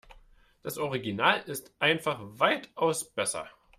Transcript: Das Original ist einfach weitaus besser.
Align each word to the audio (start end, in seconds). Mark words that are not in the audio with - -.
Das 0.63 0.79
Original 0.79 1.43
ist 1.43 1.75
einfach 1.77 2.17
weitaus 2.23 3.07
besser. 3.13 3.47